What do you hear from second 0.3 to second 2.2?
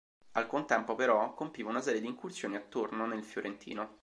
Al contempo, però, compiva una serie di